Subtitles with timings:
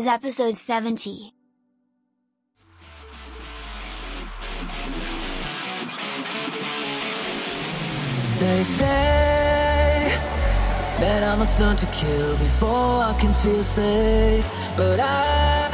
[0.00, 1.34] is episode 70.
[8.38, 10.18] They say
[11.00, 14.46] that I must learn to kill before I can feel safe.
[14.74, 15.68] But I,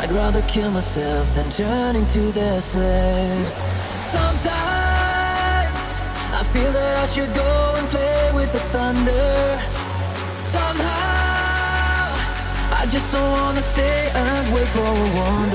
[0.00, 3.46] I'd rather kill myself than turn into their slave.
[3.96, 5.90] Sometimes
[6.38, 9.58] I feel that I should go and play with the thunder.
[10.44, 10.93] Somehow
[12.84, 15.54] I just don't wanna stay and wait for a wonder.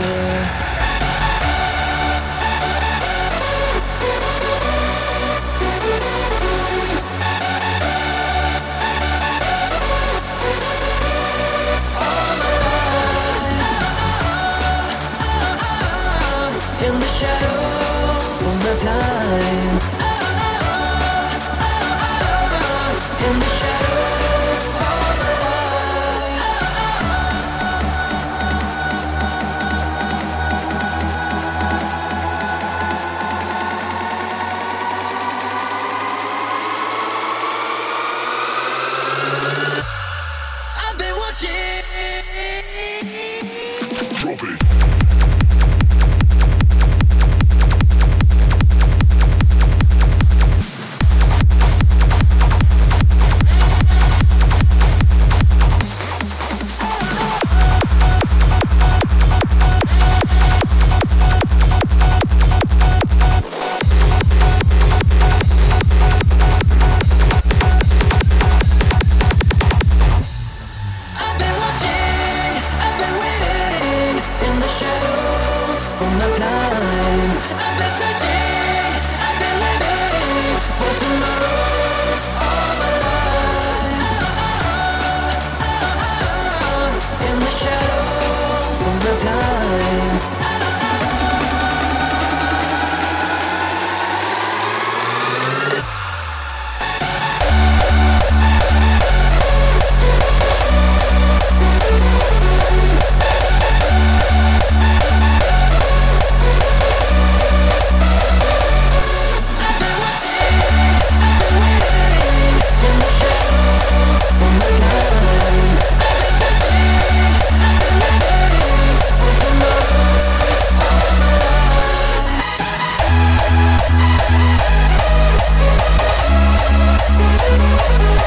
[16.81, 19.48] in the shadows from the time.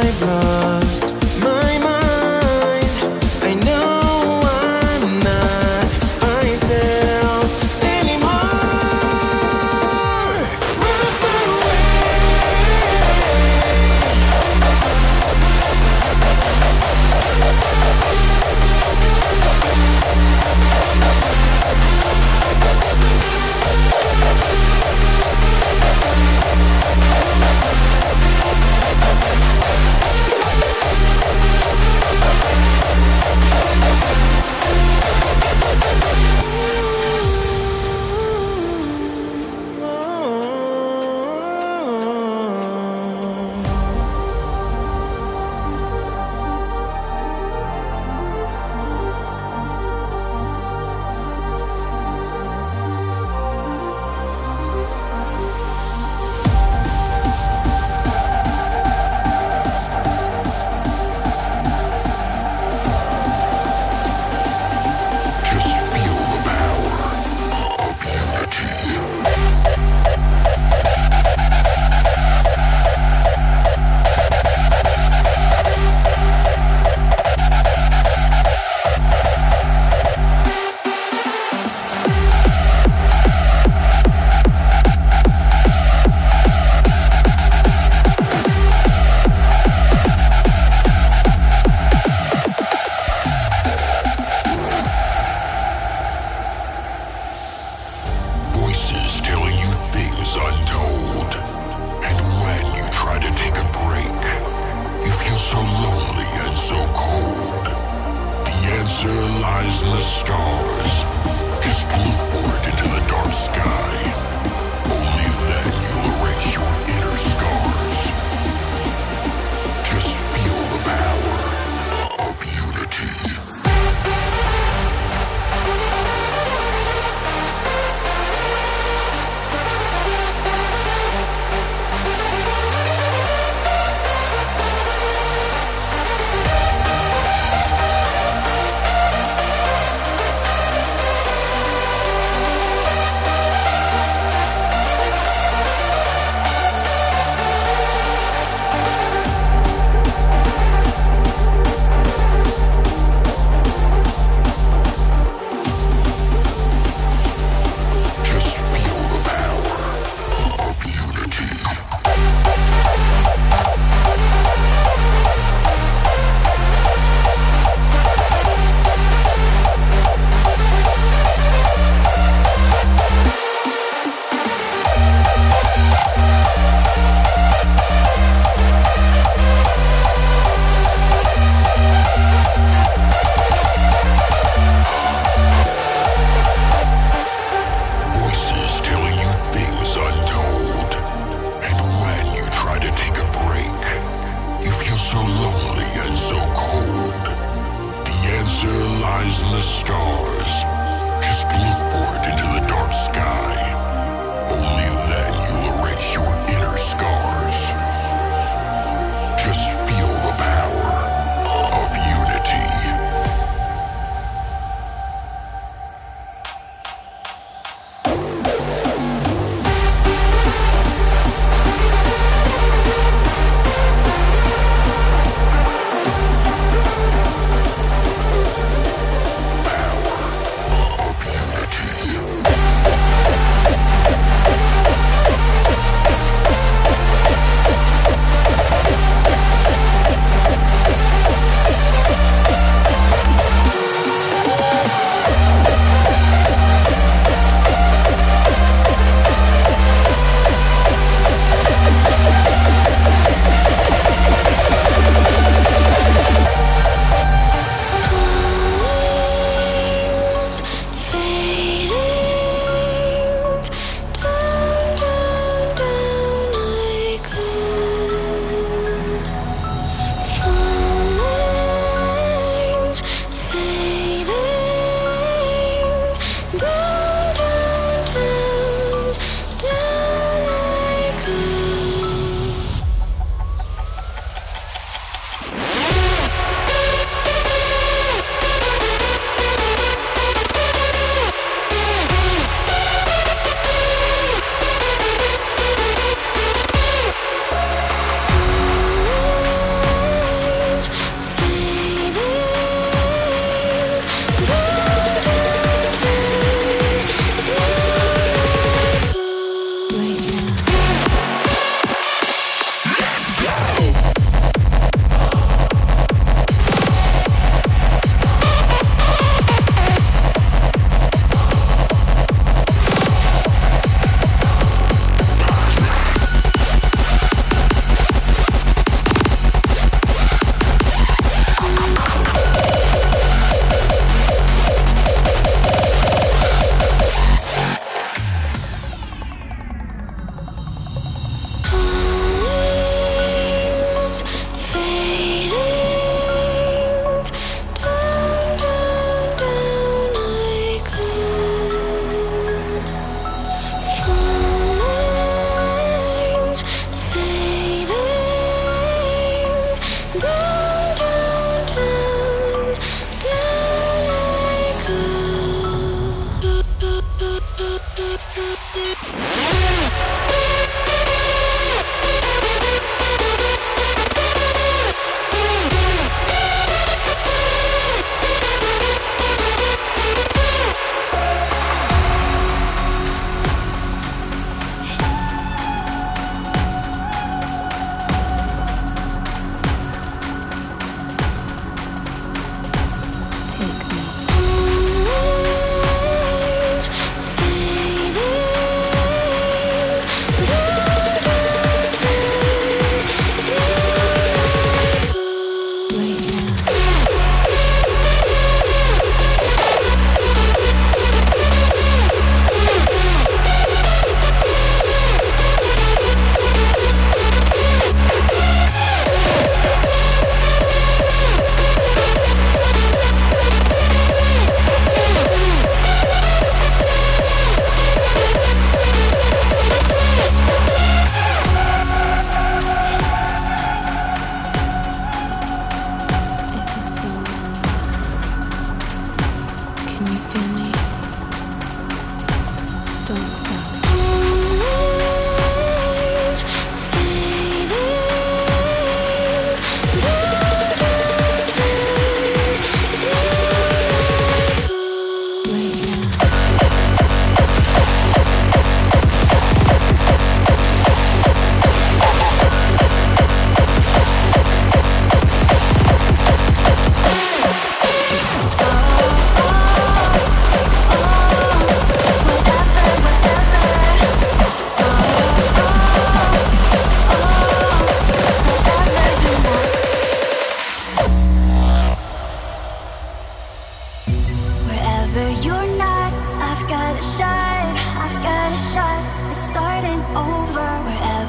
[0.00, 1.12] I've lost
[1.42, 1.77] my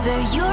[0.10, 0.49] Wherever you're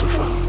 [0.00, 0.39] philosopher.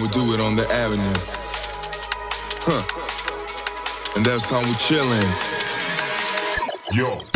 [0.00, 1.12] we do it on the avenue.
[2.62, 2.84] Huh.
[4.16, 5.28] And that's how we chillin'.
[6.92, 7.29] Yo.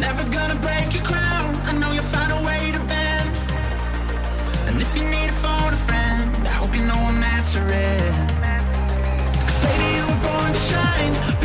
[0.00, 1.54] Never gonna break your crown.
[1.68, 3.30] I know you'll find a way to bend.
[4.66, 7.20] And if you need phone, a friend, I hope you know I'm.
[9.46, 11.39] Cause baby, you were born to shine.